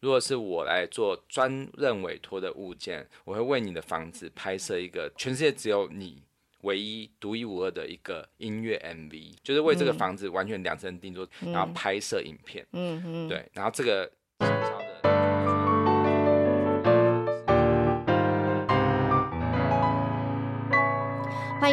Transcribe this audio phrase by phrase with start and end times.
[0.00, 6.22] 如果是我来做专任委托的物件，我会为你的房子拍摄一个全世界只有你
[6.62, 12.66] 唯一独一无二的一个音乐 MV，就是为这个房子完全量身定做，嗯、然后拍摄影片。
[12.72, 14.10] 嗯嗯，对，然后这个。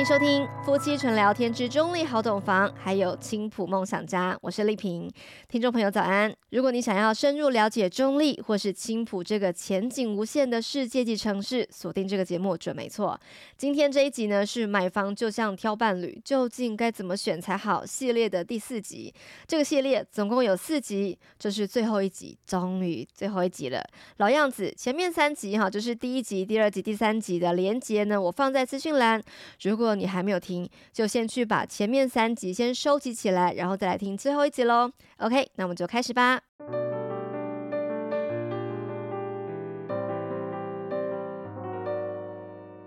[0.03, 5.09] 迎收听夫妻纯聊天之中立好懂房，还有青浦梦想家，我是丽萍。
[5.47, 6.35] 听众朋友早安！
[6.49, 13.17] 如果你想要深入了解中立或是青浦这个前景无限的世界级城市，锁定这个节目准没错。
[13.55, 17.85] 今天这一集呢是买房就像挑伴侣，究竟该怎么选才好？
[17.85, 19.13] 系列的第四集。
[19.47, 23.81] 这个系列总共有四集，这是最后一集，终于最后一集了。
[24.17, 29.23] 老样子，前面三集哈，就是第一集、第二集、第三集的连结呢，我放在资讯栏。
[29.61, 34.91] 如果果你还没有听，就先去把前面三集先收集起来，然后再来听最后一集喽。
[35.17, 36.41] OK，那我们就开始吧。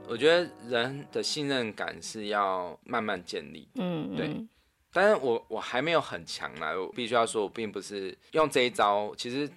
[0.08, 4.46] 我觉得人的信任感是要慢慢建立，嗯，嗯，对。
[4.92, 9.48] 但是我我还没有很强啦，我必须要说，我并不是用这一招，其实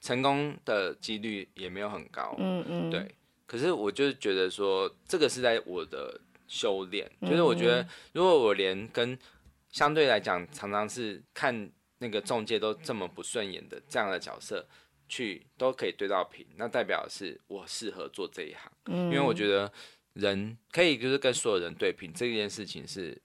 [0.00, 3.08] 成功的几率也没有很高，嗯嗯，对。
[3.46, 9.18] 可是我就是觉得说，这个是在我的修炼，就是我觉得，如果我连跟
[9.70, 14.66] 相对来讲常常是看那个中介都这么不顺眼的这样的角色
[15.08, 19.72] 去都可以对到平，那代表是我适合做这一行，因为我觉得
[20.12, 23.20] 人可以就是跟所有人对平这件事情是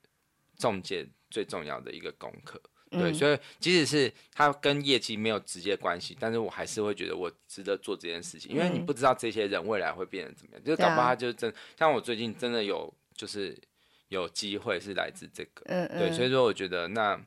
[0.57, 2.61] 中介最重要的一个功课。
[2.91, 13.61] 对，所以即使是他跟业绩没有直接关系，但是我还是会觉得我值得做这件事情，因为你不知道这些人未来会变成怎么样，就是搞不好他就真像我最近真的有就是
[14.07, 17.19] 有机会是来自这个，对，所以说我觉得那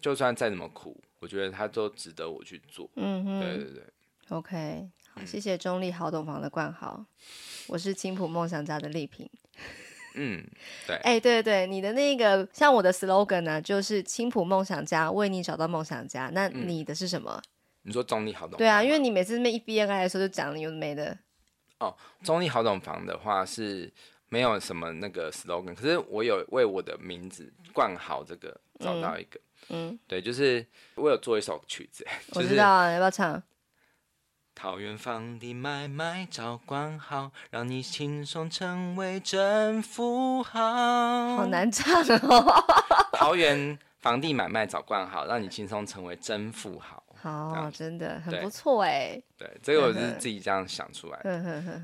[0.00, 3.84] 就算再怎么苦，我觉得它都值得我去做，嗯哼，对对对
[4.30, 7.06] ，OK，好，谢谢中立好懂房的冠豪，
[7.68, 9.30] 我是青浦梦想家的丽萍。
[10.14, 10.44] 嗯，
[10.84, 16.28] 对， 哎、欸，对对对，你的那个像我的 slogan 呢，就是青浦梦想家为你找到梦想家。
[16.34, 17.40] 那你的是什么？
[17.40, 17.48] 嗯、
[17.82, 18.58] 你说中立好懂房？
[18.58, 21.16] 对啊，因为你每次那一边来的时候就讲你有的没的。
[21.78, 23.92] 哦，中立好懂房的话是
[24.32, 29.38] 没有什么那个 slogan，可是我有为我的名字冠豪这个找到一个，
[29.68, 33.42] 嗯，嗯对，就是我有做一首曲子，就是、我知道啊，要不要唱？
[34.54, 41.36] 桃园房地买卖找冠豪，让你轻松成为真富豪。
[41.36, 42.64] 好难唱哦！
[43.12, 47.04] 桃园房地买卖找冠豪，让你轻松成为真富豪。
[47.22, 49.22] 好，真的很不错哎。
[49.38, 51.40] 对，这个我是自己这样想出来的。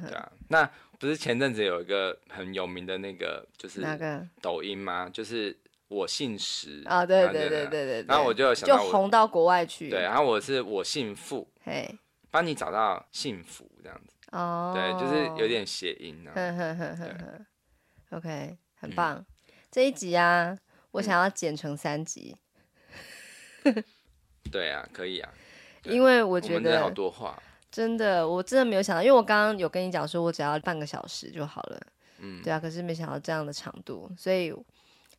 [0.08, 0.68] 对啊，那
[0.98, 5.08] 不是前阵子有一个很有名的那个，就是那个抖音吗？
[5.08, 5.56] 就是
[5.86, 8.04] 我姓石啊，对对对对对。
[8.08, 9.88] 然后我就想到，就红到国外去。
[9.88, 11.48] 对，然后我是我姓傅。
[11.62, 11.98] 嘿。
[12.30, 16.30] 帮你找到幸福这样子哦，对，就是有点谐音呢。
[16.34, 17.46] 呵呵呵呵
[18.10, 19.16] OK，很棒。
[19.16, 19.26] 嗯、
[19.70, 20.54] 这一集啊，
[20.90, 22.36] 我想要剪成三集。
[24.48, 25.30] 嗯、对啊，可以啊。
[25.84, 31.80] 因为我觉得我好多话，真的，我真的没有想到，因为我刚刚有跟你讲说，我只要半个小时就好了。
[32.18, 34.52] 嗯，对啊，可是没想到这样的长度，所以。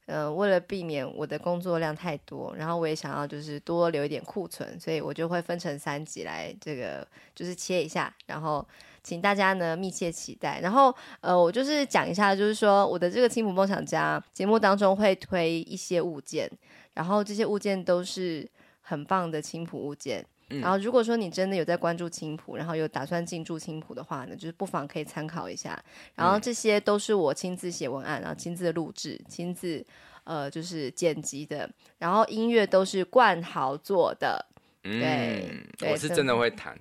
[0.05, 8.67] 呃，为了避免我的工作量太多，然后我也想要就是多留一点库存，所以我就会分成三集来这个就是切一下，然后
[9.03, 10.61] 请大家呢密切期待。
[10.61, 10.91] 然后
[11.21, 16.49] 呃，我就是讲一下，就是说我的这个青浦梦想家节目当中会推一些物件，
[16.95, 18.49] 然后这些物件都是
[18.89, 20.25] 很棒的青浦物件。
[20.61, 25.79] 然后，如果说你真的有在关注青浦，然后有打算进驻青浦的话呢，就是不妨可以参考一下。
[26.15, 29.85] 然后这些都是我亲自写文案，然后亲自录制、亲自
[30.23, 34.43] 呃就是剪辑的，然后音乐都是冠豪做的。
[34.85, 34.99] 嗯，
[35.77, 36.75] 对，我是真的会弹。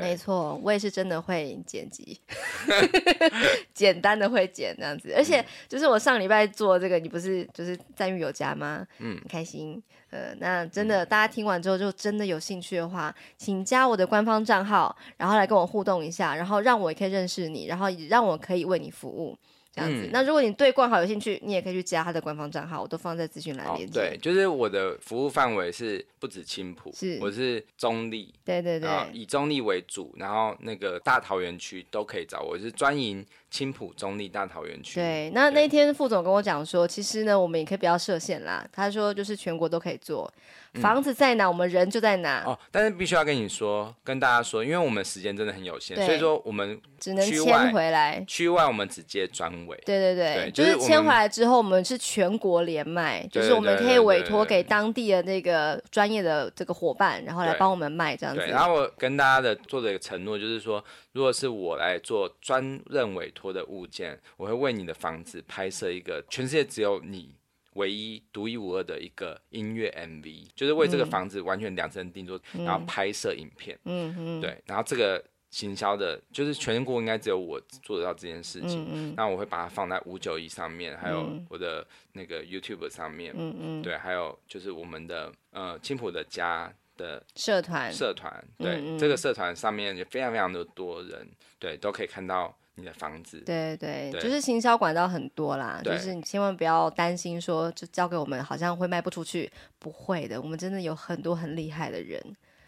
[0.00, 2.20] 没错，我也是真的会剪辑，
[3.72, 8.86] 简单的会剪这样子，而且就是我上礼拜做这个，你不是就是赞誉有加吗？
[8.98, 9.82] 嗯，很开心。
[10.10, 19.36] 呃，那真的，大家听完之后就真的有兴趣的话，请加我的官方账号，然后来跟我互动一下，然后让我也可以认识你，然后也让我可以为你服务。
[19.74, 23.90] 这样子，嗯、那如果你对冠豪有兴趣，你也可以去加他的官方账号，我都放在资讯栏里面。
[23.90, 35.00] 对，就是我的服务范围是不止青浦，是我是中立，对对对，以中立为主，然后那个大桃园区都可以找我，是专营青浦中立大桃园区。
[35.00, 38.64] 对，那那天副总跟我讲说，其实呢，我们也可以不要设限啦。
[38.70, 40.32] 他说就是全国都可以做。
[40.80, 42.42] 房子在哪，我们人就在哪。
[42.44, 48.22] 哦，但是必须要跟你说，跟大家说，因为我们时间真的很有限，所以说我们只能迁回来。
[48.26, 49.80] 区外我们只接专委。
[49.86, 58.42] 对对对，就是迁回来之后，我们是全国连卖，就是我们可以委托给当地的那个专业的这个伙伴，然后来帮我们卖这样子。
[58.46, 67.34] 然后我跟大家的做的一个承诺就是说，如果是我来做专任委托的物件，我会为你的房子拍摄一个全世界只有你。
[67.74, 73.78] 唯一独一无二的一个音乐 MV，就是为这个房子完全量身定做，嗯、然后拍摄影片。
[73.84, 78.86] 嗯嗯，对，然后这个行销的，就是全国应该只有我做得到这件事情。
[78.92, 83.32] 嗯，那我会把它放在五九一上面，还有我的那个 YouTube 上面。
[83.36, 91.28] 嗯嗯，对，还有就是我们的呃青浦的家的社团社团，对，嗯嗯，这个社团上面也非常非常的多人，
[91.58, 92.56] 对，都可以看到。
[92.76, 102.20] 你的房子，对对，对就是行销管道很多啦，就是你千万不要担心说，就交给我们好像会卖不出去，不会的，我们真的有很多很厉害的人，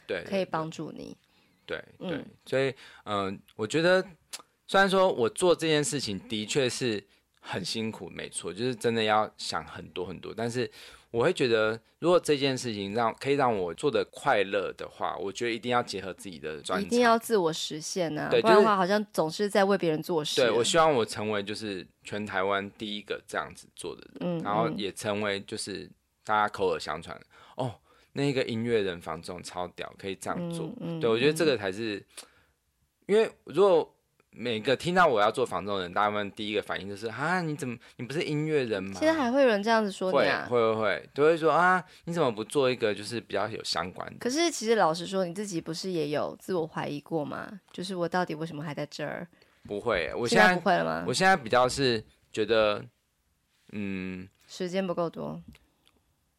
[0.07, 1.17] 对，可以帮助你，
[1.65, 2.71] 对嗯、所以
[3.05, 4.05] 嗯、呃，我觉得
[4.67, 7.03] 虽然说我做这件事情的确是
[7.41, 10.71] 很辛苦，没错，就是真的要想很多很多，但是。
[11.17, 18.29] 我会觉得，如果这件事情让可以让我做的快乐的话，我觉得一定要结合自己的专长，一定要自我实现呢、啊。
[18.31, 20.43] 对，不然的话好像总是在为别人做事。
[20.43, 25.91] 对，我希望我成为就是全台湾第一个这样子做的人，然后也成为就是
[26.23, 27.19] 大家口耳相传
[27.57, 27.75] 哦，
[28.13, 30.67] 那个音乐人房仲超屌，可以这样做。
[30.81, 32.05] 嗯嗯，对，我觉得这个才是，
[33.07, 33.91] 因为如果。
[34.39, 38.93] 每个听到我要做房仲的人，大部分第一个反应就是啊，你怎么你不是音乐人吗？
[38.95, 40.47] 现在还会有人这样子说你啊？
[40.51, 44.19] 会会会，都会说啊，你怎么不做一个就是比较有相关的？
[44.19, 47.49] 可是其实老实说，你自己不是也有自我怀疑过吗？
[47.73, 49.27] 就是我到底为什么还在这儿？
[49.65, 51.05] 不会，我现在不会了吗？
[51.09, 52.85] 我现在比较是觉得，
[53.73, 55.41] 嗯，时间不够多。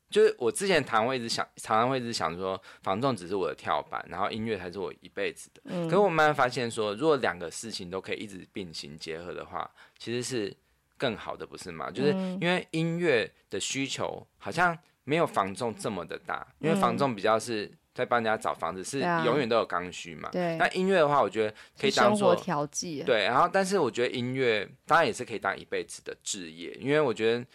[0.10, 5.62] 就是我之前常会一直想，常常会一直想说，房仲只是我的跳板，然后音乐才是我一辈子的。
[5.66, 5.84] 嗯。
[5.86, 10.56] 可是我慢慢发现说，如果两个事情都可以一直并行结合的话，其实是
[10.98, 11.92] 更好的，不是吗？
[11.92, 20.30] 就是因为音乐的需求好像没有房仲这么的大，因为房仲比较是在帮人家找房子，是永远都有刚需嘛。
[20.32, 20.56] 对。
[20.56, 23.04] 那音乐的话，我觉得可以当做调剂。
[23.04, 23.26] 对。
[23.26, 27.46] 然后，但是我觉得音乐当然也是可以当一辈子的置业，因为我觉得，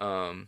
[0.00, 0.44] 嗯。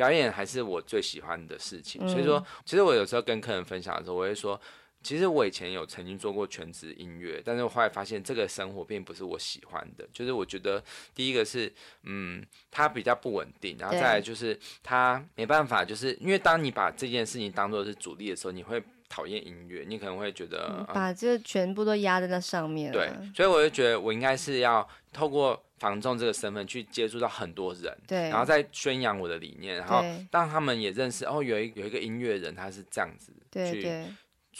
[0.00, 4.58] 表演还是我最喜欢的事情，所以说，其实我有时候跟客人分享的时候，我会说，
[5.02, 10.82] 其实我以前有曾经做过全职音乐，但是我后来发现这个生活并不是我喜欢的，就是我觉得
[11.14, 25.60] 第一个是，嗯，它比较不稳定，然后再来就是它没办法，就是因为当你把这件事情当做是主力的时候，你会讨厌音乐，你可能会觉得把这全部都压在那上面，对，所以我就觉得我应该是要透过。
[25.80, 33.90] 房仲这个身份去接触到很多人，对，然后再宣扬我的理念，然后让他们也认识哦，有一有一个音乐人他是这样子去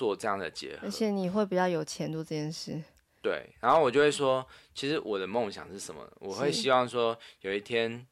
[0.00, 2.82] 做这样的结合，而且你会比较有钱做这件事。
[3.20, 6.10] 对，然后我就会说，其实我的梦想是什么？
[6.20, 8.06] 我会希望说有一天，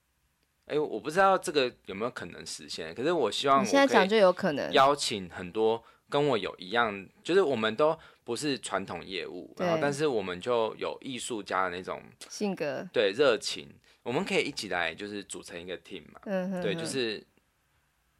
[0.67, 7.99] 哎，我不知道这个有没有可能实现，可是我希望我现在讲就有可能邀请很多跟我有一样，就是我们都。
[8.29, 11.99] 不是传统业务，然后但是我们就有艺术家的那种
[12.29, 13.67] 性格，对热情，
[14.02, 16.20] 我们可以一起来，就是组成一个 team 嘛。
[16.25, 17.26] 嗯哼哼，对，就是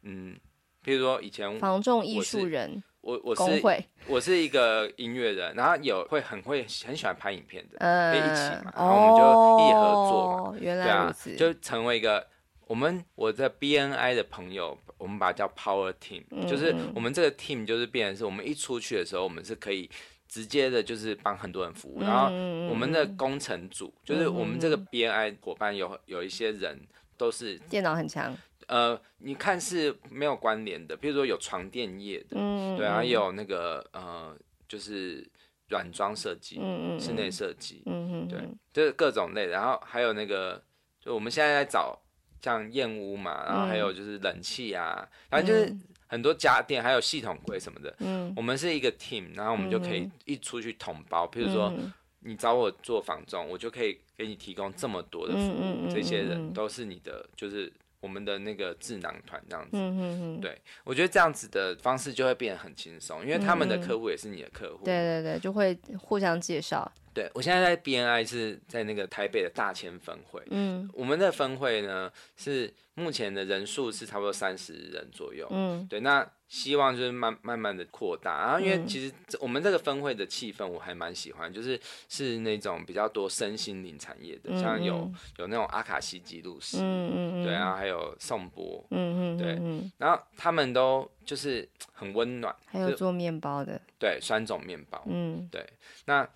[0.01, 0.35] 嗯，
[0.81, 3.63] 比如说以前防重艺术人，我我是
[4.07, 12.27] 我是一个音乐人，然后有会很会很喜欢拍影片的，可以一起嘛，然后我们就一起合作嘛，原来如此，就成为一个
[12.67, 14.77] 我们我的 BNI 的朋友。
[14.99, 19.89] 我们把它叫 Power Team，嗯，就是我们这个 team 就是变成是我们一出去的时候，我们是可以
[20.27, 21.99] 直接的，就是帮很多人服务。
[22.01, 22.25] 嗯，然后
[22.69, 26.77] 我们的工程组，就是我们这个 BNI 伙伴有有一些人
[27.15, 28.35] 都是电脑很强。
[28.69, 34.33] 呃，你看是没有关联的，比如说有床垫业的，嗯，对，啊也有那个呃，
[34.67, 35.29] 就是
[35.67, 38.39] 软装设计，嗯，室内设计，嗯，对，
[38.71, 39.51] 就是各种类的。
[39.51, 40.63] 然后还有那个，
[41.01, 41.99] 就我们现在在找。
[42.41, 47.93] 像燕屋嘛，然后还有就是冷气啊，反正、嗯、就是很多家电，还有系统柜什么的。
[47.99, 51.25] 嗯，我们是一个 team，然后我们就可以一出去统包。
[51.25, 51.73] 嗯、譬如说，
[52.21, 55.59] 你找我做房仲，我就可以给你提供这么多的服务。
[55.59, 57.69] 嗯嗯、这些人都是你的，就是
[58.01, 59.71] 我们的那个智囊团这样子。
[59.73, 64.85] 嗯嗯嗯、对，我觉得这样子的方式就会变得很轻松，因为他们的客户也是你的客户。
[64.85, 66.91] 对对对，就会互相介绍。
[67.13, 70.41] 对，我现在在 BNI 是在那个台北的大千分会。
[70.51, 75.47] 嗯，我们的分会呢是目前的人数是差不多三十人左右。
[75.49, 81.79] 嗯，对，那希望就是慢慢慢的扩大，然后因为其实我们这个分会的气氛我还蛮喜欢，就是
[82.09, 89.57] 是那种比较多身心灵产业的，像有有那种阿卡西记录师，对，然后还有颂钵，对，
[89.99, 95.63] 然后他们都就是很温暖，还有做面包的，对，酸种面包，嗯，对，
[96.05, 96.27] 那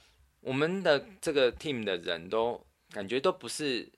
[0.42, 3.92] 我们的这个 team 的人都感觉都不是。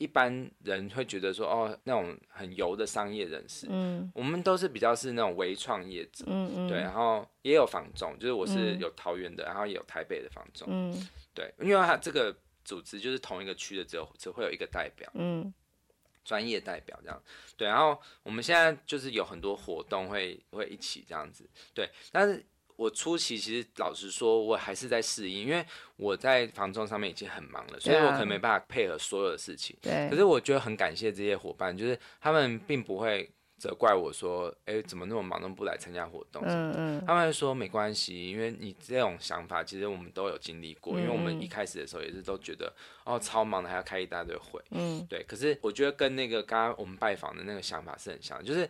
[0.00, 15.52] 一般人会觉得说，哦，那种很油的商业人士，嗯，我们都是比较是那种微创业者，嗯嗯，对，然后也有房仲，就是我是有桃园的，然后也有台北的房仲，嗯，对，因为他这个组织就是同一个区的，只有只会有一个代表，嗯，
[16.24, 17.22] 专业代表这样，
[17.58, 22.42] 对，然后我们现在就是有很多活动会会一起这样子，对，但是。
[22.80, 25.62] 我初期其实老实说，我还是在适应，因为
[25.96, 29.76] 我在房仲上面已经很忙了，所以我可能没办法配合所有的事情。
[29.82, 30.08] 对。
[30.08, 36.78] 可是我觉得很感谢这些伙伴，就是他们并不会责怪我说，哎、欸，怎么那么忙都不来参加活动什么的。
[36.78, 37.04] 嗯嗯。
[37.06, 42.72] 他们会说没关系，因为你这种想法其实我们都有经历过，因为我们一开始的时候也是都觉得，
[43.04, 44.58] 哦，超忙的还要开一大堆会。
[44.70, 45.06] 嗯。
[45.06, 45.22] 对。
[45.24, 48.66] 可是我觉得跟那个刚刚我们拜访的那个想法是很像，就是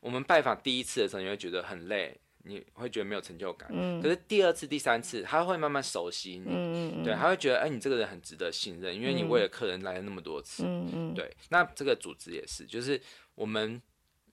[0.00, 2.18] 我们拜访第一次的时候，你会觉得很累。
[2.44, 11.34] 你会觉得没有成就感，嗯、可是第二次、第三次，他会慢慢熟悉你，嗯、对，他会觉得，哎、欸，你这个人很值得信任，因为你为了客人来了那么多次，嗯、对。
[11.50, 13.00] 那这个组织也是，就是
[13.34, 13.80] 我们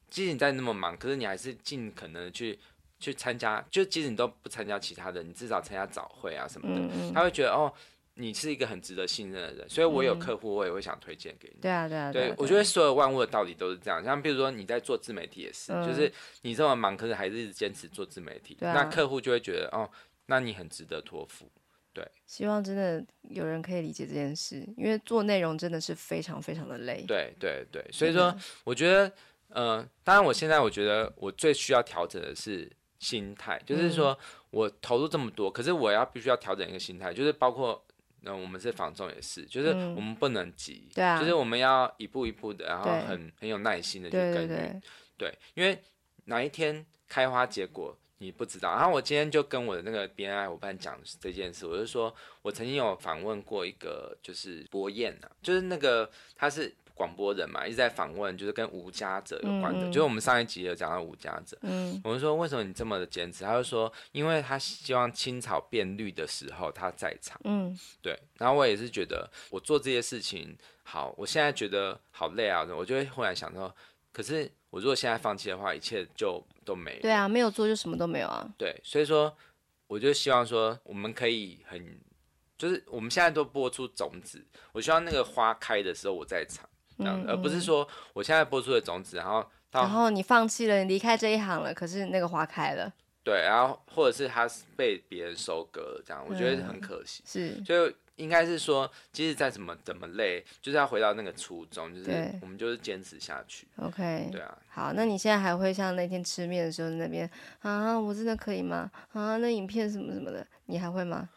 [0.10, 2.58] 即使你在那么忙，可是你还是尽可能去
[3.00, 7.74] 去参加，就即使你都不参加其他的，你至少参加早会啊什么的，嗯、他会觉得哦。
[8.22, 11.62] 你是一个很值得信任的人，所以我有客户，我也会想推荐给你。
[11.62, 14.04] 对啊，对啊，对，我觉得所有万物的道理都是这样。
[14.04, 16.12] 像比如说你在做自媒体也是，就是
[16.42, 19.90] 你这么忙，可是还是一直坚持做自媒体，那客户就会觉得哦，
[20.26, 21.50] 那你很值得托付。
[21.94, 27.06] 对，希望真的有人可以理解这件事，因为做内容真的是非常非常的累。
[27.08, 28.36] 对对对，所以说
[28.66, 29.10] 我觉得，
[29.48, 34.18] 呃，当然我现在我觉得我最需要调整的是心态，就是说
[34.50, 37.82] 我投入这么多，可是我要必须要调整一个心态，就是包括。
[38.22, 44.82] 那我们是房仲也是，就是我们不能急，嗯，对啊，就是我们要一步一步的，然后很很有耐心的去耕耘，
[45.18, 45.82] 对，因为
[46.26, 48.72] 哪一天开花结果你不知道。
[48.72, 56.76] 然后我今天就跟我的那个 BNI 伙伴讲这件事，我就说我曾经有访问过一个就是博彦啊，就是那个他是。
[57.00, 59.88] 广播人嘛，一直在访问，就是跟无家者有关的。
[59.88, 63.46] 嗯、就是我们上一集有讲到无家者，嗯，我们说为什么你这么的坚持？
[63.46, 68.20] 他就说，因为他希望青草变绿的时候他在场，嗯，对。
[68.38, 70.53] 然后我也是觉得我做这些事情
[70.84, 73.74] 好，我现在觉得好累啊，我就会忽然想说，
[74.12, 77.01] 可是我如果现在放弃的话，一切就都没了。
[77.01, 78.46] 对啊，没有做就什么都没有啊。
[78.58, 79.34] 对，所以说
[79.88, 81.98] 我就希望说，我们可以很，
[82.58, 86.68] 就是我们现在都播出种子，我希望那个花开的时候我在场。
[87.00, 92.94] 这样，而不是说我现在播出的种子，然后然后你放弃了，你离开这一行了，可是那个花开了。
[93.24, 97.22] 对，然后或者是它被别人收割了，这样我觉得很可惜。
[97.25, 103.68] 是，就应该是说，即使再怎么怎么累，就是要回到那个初衷，就是我们就是坚持下去。
[103.75, 104.58] OK，对啊。
[104.70, 107.29] 好，那你现在还会像那天吃面的时候那边
[107.60, 108.00] 啊？
[108.00, 108.89] 我真的可以吗？
[109.12, 111.29] 啊，那影片什么什么的，你还会吗？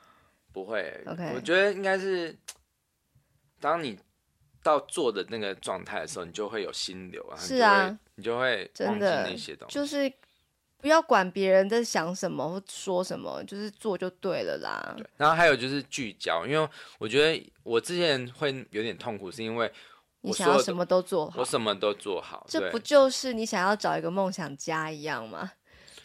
[0.52, 0.98] 不会。
[1.06, 2.34] OK，我觉得应该是
[3.60, 3.98] 当你。
[4.62, 10.10] 到做的那个状态的时候，你就会有心流啊，是啊，你就会忘记那些东西，就是
[10.78, 14.94] 不要管别人在想什么或说什么，就是做就对了啦。
[14.96, 19.70] 对，然后还有就是聚焦，因为我觉得我之前会有点痛苦，是因为
[20.20, 25.50] 你想要什么都做好，我什么都做好，这不就是你想要找一个梦想家一样吗？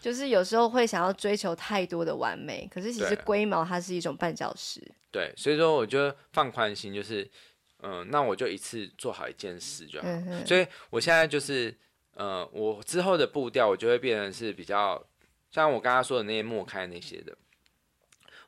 [0.01, 4.81] 就是有时候会想要追求太多的完美，可是其实龟毛它是一种绊脚石。
[5.11, 7.29] 对，所以说我觉得放宽心就是。
[7.81, 10.07] 嗯，那我就一次做好一件事就好。
[10.07, 11.75] 嗯、所以我现在就是，
[12.13, 15.03] 呃，我之后的步调我就会变成是比较
[15.51, 17.38] 像我刚刚说的那些陌开那些的。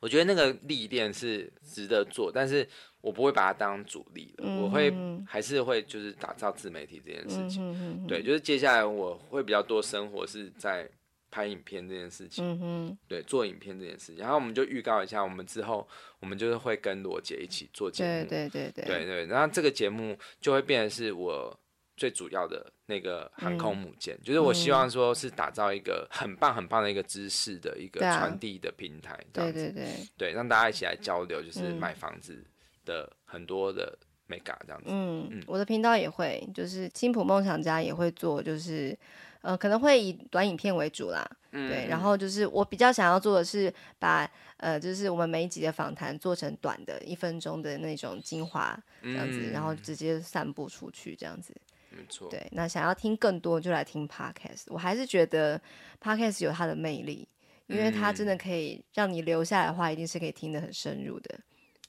[0.00, 2.66] 我觉得那个历练是值得做，但是
[3.00, 4.44] 我不会把它当主力了。
[4.46, 4.92] 嗯、我会
[5.26, 8.06] 还是会就是打造自媒体这件事情。
[8.06, 10.88] 对，就是接下来我会比较多生活是在。
[11.30, 12.98] 拍影片这件事情，嗯、哼。
[13.06, 15.86] 对，做影片这件事情，然后我们就预告一下，我们之后
[16.18, 21.56] 我们就是会跟罗杰一起做节目，对对对对，对对，然后这个节目就会变成是我
[21.96, 32.44] 最主要的那个航空母舰，嗯、就是我希望说是打造一个很棒很棒的一个知识的一个传递的平台，这样子，对对对，对，让大家一起来交流，就是买房子
[32.84, 33.96] 的很多的
[34.26, 38.98] 美感这样子，嗯嗯，我的频道也会，就是青浦梦想家也会做，就是。
[39.42, 51.54] 呃，可能会以短影片为主啦，嗯、对，然后就是我比较想要做的是把呃，就是我们每一集的访谈做成短的一分钟的那种精华这样子，嗯、然后直接散布出去这样子。
[51.90, 52.28] 没错。
[52.30, 54.64] 对，那想要听更多就来听 Podcast。
[54.66, 55.60] 我还是觉得
[56.00, 57.26] Podcast 有它的魅力，
[57.66, 61.40] 因为它真的可以让你留下来的话，一定是可以听得很深入的。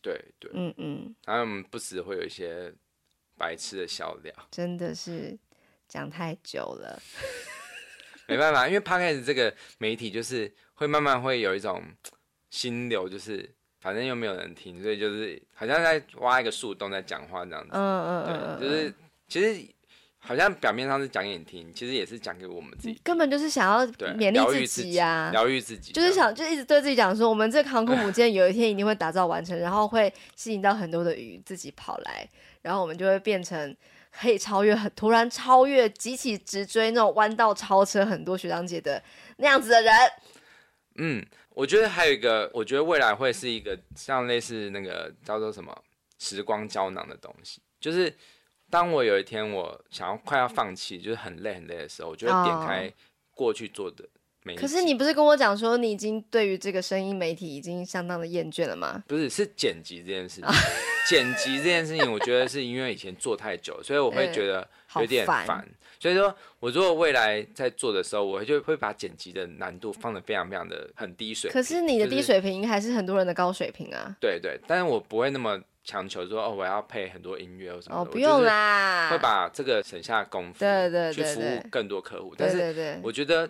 [0.01, 1.15] 对对，嗯嗯。
[1.25, 2.74] 然后我们不时会有一些
[3.38, 5.38] 白痴的笑料，真的是
[5.91, 6.98] 讲太久了。
[8.27, 11.83] 没办法，因为 Podcast 这个媒体就是会慢慢会有一种
[12.50, 17.71] 心流，就是反正又没有人听，所以就是好像在挖一个树洞在讲话这样子。
[17.74, 18.93] 嗯嗯嗯，对，就是
[19.27, 19.69] 其实
[20.17, 32.25] 好像表面上是讲给你听，其实也是讲给我们自己，根本就是想要勉励自己呀，疗愈自己，就是想就一直对自己讲说，我们这个航空母舰有一天一定会打造完成，然后会吸引到很多的鱼自己跑来，
[32.62, 33.75] 然后我们就会变成。
[34.11, 39.01] 可以超越很突然超越急起直追那种弯道超车很多学长姐的
[39.37, 39.93] 那样子的人。
[40.95, 45.75] 嗯，我觉得还有一个，我觉得未来会是一个像类似那个叫做什么
[46.19, 48.13] 时光胶囊的东西，就是
[48.69, 52.93] 当我有一天我想要快要放弃，就是很累很累的时候，我就会点开
[53.33, 54.07] 过去做的。
[54.57, 59.03] 可是你不是跟我讲说你已经对于这个声音媒体已经相当的厌倦了吗？
[59.07, 60.49] 不是，是剪辑这件事情。
[61.08, 64.67] 剪辑这件事情，我觉得是因为以前做太久，所以我会觉得
[64.98, 65.46] 有点烦。
[65.48, 65.67] 欸、
[66.00, 71.53] 所以说，我如果未来在做的时候，我就会把剪辑的难度放的非常非常的很低水平。
[71.53, 74.15] 可是你的低水平还是很多人的高水平啊。
[74.22, 78.01] 就是、对，对对，但是我不会那么强求说哦，我要配很多音乐或什么的。
[78.01, 79.10] 哦，不用啦。
[79.10, 82.34] 会把这个省下功夫，对对对，去服务更多客户。
[82.38, 83.50] 但是我觉得。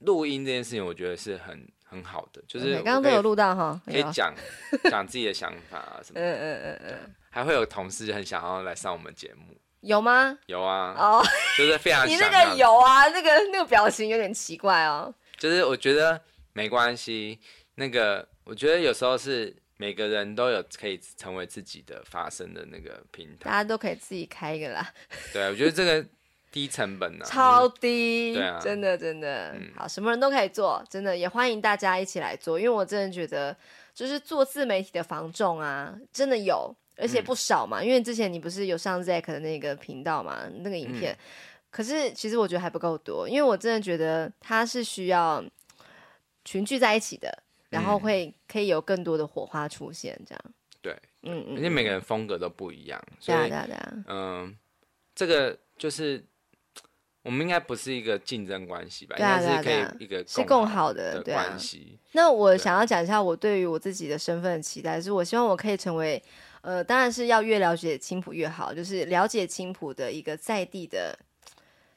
[0.00, 4.34] 录音这件事情，我觉得是很很好的，就是刚刚都有录到哈，可以讲
[4.90, 6.26] 讲自己的想法啊什么的。
[6.26, 10.36] 嗯嗯嗯嗯，还会有同事很想要来上我们节目，有吗？
[10.46, 10.94] 有啊。
[10.98, 11.24] 哦，
[11.56, 12.06] 就是非常。
[12.08, 15.14] 你那个有啊，那个那个表情有点奇怪哦。
[15.36, 16.20] 就是我觉得
[16.52, 17.38] 没关系，
[17.76, 24.92] 那个我觉得有时候是每个人都有可以成为自己的发声的那个平台，大家都可以自己开一个啦。
[25.32, 26.04] 对，我觉得这个。
[26.54, 27.26] 低成本呢、啊？
[27.26, 28.32] 超低，
[28.62, 33.56] 真的真的、嗯、好，什么人都可以做，真的也欢迎大家一起来做，因为我真的觉得，
[33.92, 37.80] 就是做自媒体的防重啊，真的有，而且不少嘛。
[37.80, 41.18] 嗯、因为之前你不是有上 Zack 的那个频道嘛，那个影片，嗯、
[41.72, 45.44] 可是其实我觉得还不够多，因为我真的觉得它是需要
[46.44, 47.36] 群聚在一起的，
[47.70, 50.40] 然后会可以有更多的火花出现，这样。
[50.80, 50.92] 对，
[51.22, 54.56] 嗯嗯，而且每个人风格都不一样，对啊对啊对啊，嗯，
[55.16, 56.24] 这个就是。
[57.24, 59.16] 我们应该不是一个竞争关系吧？
[59.16, 61.98] 对啊，应该是可以一个是更好的关系。
[62.12, 66.22] 那我想要讲一下我对于我自己的身份的期待，是我希望我可以成为，
[66.60, 71.18] 呃，当然是要越了解青浦越好，就是了解青浦的一个在地的，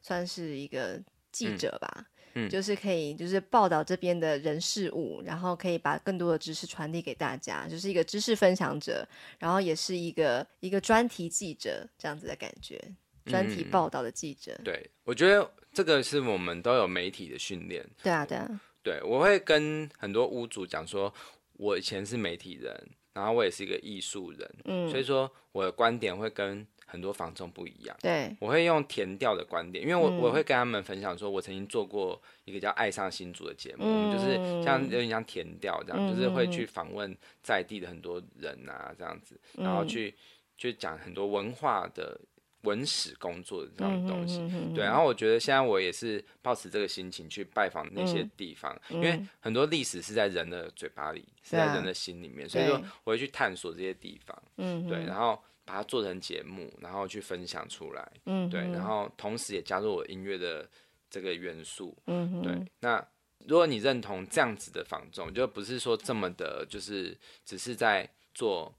[0.02, 0.98] 算是一个
[1.30, 9.06] 记者吧，嗯，就是可以就是报道这边的人事物，然后可以把更多的知识传递给大家，就是一个知识分享者，
[9.40, 12.82] 然后也是一个一个专题记者这样子的感觉。
[13.28, 17.86] 专题报道的记者，嗯、对，我觉得这个是我们都有媒体的训练。
[18.02, 21.14] 对啊，对啊，对，我会跟很多屋主讲说，
[21.54, 27.96] 我以前是媒体人，然后我也是一个艺术人，嗯，所以说我的观点会跟很多房仲不一样。
[28.02, 40.22] 对，我会用田调的观点，因为我、嗯、我会跟他们分享说，我曾经做过一个叫《爱上新竹》的节目，嗯、就是像有点像田调这样，嗯、就是会去访问在地的很多人啊，这样子，然后去、嗯、
[40.58, 42.20] 去讲很多文化的。
[42.68, 60.70] 文史工作的这样的东西，嗯、哼哼哼对，然后我觉得现在我也是抱持这个心情去拜访那些地方，嗯、因为很多历史是在人的嘴巴里，嗯、是在人的心里面，啊、所以说我会去探索这些地方，嗯，对，然后把它做成节目，然后去分享出来，嗯，对，然后同时也加入我音乐的
[61.10, 63.02] 这个元素，嗯，对，那
[63.48, 68.74] 如果你认同这样子的房仲，就不是说这么的，就是只是在做。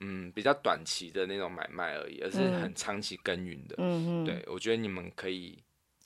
[0.00, 3.74] 嗯，比较短期的那种买卖而已，而是很长期耕耘的。
[3.78, 5.58] 嗯嗯，对，我觉得你们可以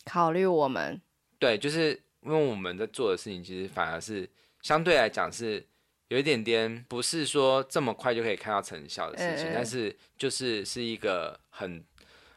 [0.07, 0.99] 考虑我们。
[1.39, 1.91] 对，就是
[2.23, 4.27] 因为我们在做的事情，其实反而是
[4.63, 5.63] 相对来讲是
[6.09, 11.77] 有一点点，不是说这么快就可以看到成效的事情，嗯、但是就是是一个很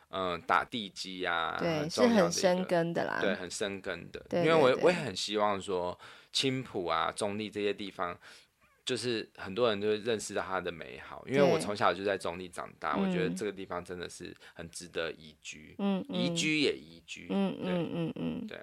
[0.10, 4.22] 嗯、呃、打地基呀、啊，对，很是很深根的啦，对，很深根的。
[4.32, 5.98] 因为我我也很希望说
[6.34, 8.20] 青浦啊、中立这些地方。
[8.86, 18.60] 就是很多人就会认识到它的美好，因为我从小就在中立长大，我觉得这个地方真的是很值得宜居，嗯，宜居也宜居，嗯嗯嗯嗯，嗯对，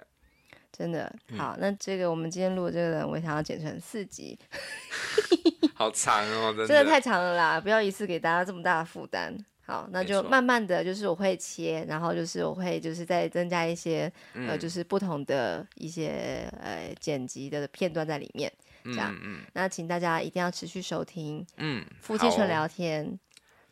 [0.71, 1.57] 真的好。
[1.59, 4.39] 那这个我们今天录的这个人，我想要剪成四集，
[5.75, 7.59] 好长哦，真的，真的太长了啦！
[7.59, 9.35] 不要一次给大家这么大的负担。
[9.65, 18.51] 好，那就慢慢的就是我会切，然后就是我会就是再增加一些、嗯、呃，就是不同的一些呃剪辑的片段在里面。
[18.85, 23.19] 这样，嗯嗯、那请大家一定要持续收听，嗯，夫妻纯聊天，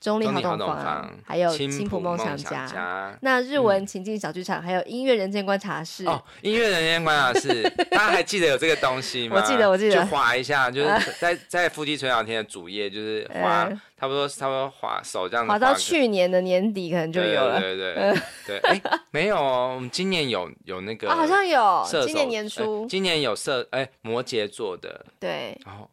[0.01, 3.15] 中立好懂懂房，还有青浦梦想家。
[3.21, 6.03] 那日文情境小剧场，还有音乐人间观察室。
[6.07, 9.35] 哦，音乐人间观察室，大家还记得有这个东西 吗？
[9.35, 9.95] 我记得，我记得。
[9.95, 15.51] 就划一下，就是在在夫妻纯聊天的主页，就是 划，差不多差不多划手这样子。
[15.51, 17.59] 滑到去年的年底，可能就有了。
[17.59, 18.57] 对对对对。
[18.61, 21.87] 哎，没有哦，我们今年有有那个，好像有。
[22.07, 25.05] 今年年初，今年有射哎摩羯座的。
[25.19, 25.55] 对。
[25.63, 25.87] 然后。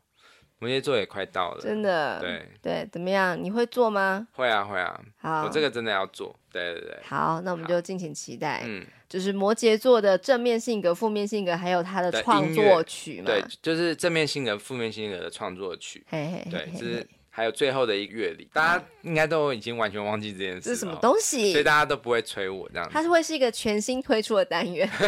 [0.61, 2.18] 摩羯座也快到了，真的。
[2.21, 3.40] 对对，怎么样？
[3.40, 4.27] 你会做吗？
[4.33, 5.01] 会啊，会啊。
[5.18, 6.35] 好，我这个真的要做。
[6.51, 6.99] 对对对。
[7.05, 8.62] 好，那我们就敬请期待。
[8.64, 13.27] 嗯，就是摩羯座的正面性格、负面性格，还有他的创作曲嘛。
[13.27, 16.05] 对，就是正面性格、负面性格的创作曲。
[16.09, 16.51] 嘿嘿。
[16.51, 20.61] 对，就是还有最后的一个乐理，大家应该都已经完全忘记这件事。
[20.61, 21.53] 这是什么东西？
[21.53, 22.88] 所以大家都不会催我这样。
[22.92, 24.90] 它是会是一个全新推出的单元。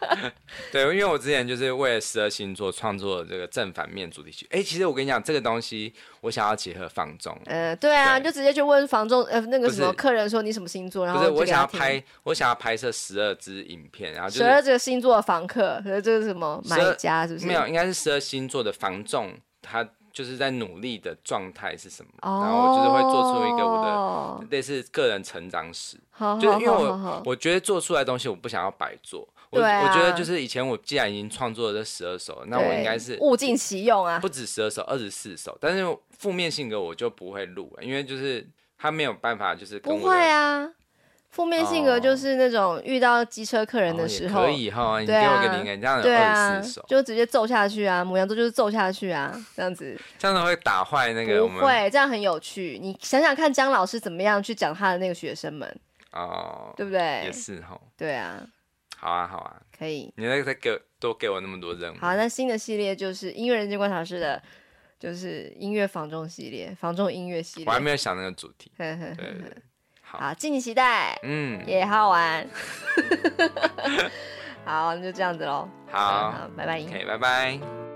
[0.72, 4.46] 对，因为我之前就是为了十二星座创作的这个正反面主题曲。
[4.50, 7.36] 哎，其实我跟你讲，这个东西我想要结合房仲。
[7.44, 17.46] 呃，对啊，对就直接去问房仲，呃，那个什么客人说你什么星座，然后不是我想要拍，我想要拍摄十二支影片，然后十二这个星座的房客，这是什么买家是不是？
[17.46, 22.10] 没有，应该是十二星座的房仲，他就是在努力的状态是什么？
[22.22, 29.28] 哦、然后我就是会做出一个我的类似个人成长史，哦、就是因为我我觉得做出来的东西我不想要白做。
[29.50, 35.56] 我我觉得就是以前我既然已经创作了这十二首，那我应该是物尽其用啊，不止十二首，二十四首。
[35.60, 35.84] 但是
[36.16, 38.46] 负面性格我就不会录，因为就是
[38.78, 40.70] 他没有办法，就是不会啊。
[41.30, 52.80] 负面性格就是那种遇到机车客人的时候，可以哈，你给我一个灵感，这样有二十四首，就直接揍下去啊，母羊座就是揍下去啊，这样子， 这样子会打坏那个，不会，这样很有趣。
[52.82, 55.80] 你想想看，姜老师怎么样去讲他的那个学生们
[56.12, 57.22] 哦，对不对？
[57.24, 58.44] 也是哈，对啊。
[59.00, 60.12] 好啊，好啊，可以。
[60.16, 61.96] 你那个再给多给我那么多任务。
[61.98, 64.42] 好，那新的系列就是音乐人间观察室的，
[64.98, 67.66] 就是音乐防重系列，防重音乐系列。
[67.66, 68.70] 我还没有想那个主题。
[68.76, 69.56] 对对对。
[70.02, 71.18] 好，敬请期待。
[71.22, 72.46] 嗯，也好好玩。
[74.66, 75.66] 好，那就这样子喽。
[75.90, 76.78] 好，拜拜。
[76.82, 77.89] OK，拜拜。